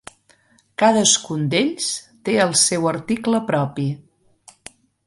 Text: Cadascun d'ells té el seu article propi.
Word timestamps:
Cadascun 0.83 1.43
d'ells 1.51 1.91
té 2.29 2.39
el 2.49 2.57
seu 2.65 2.91
article 2.97 3.45
propi. 3.53 3.89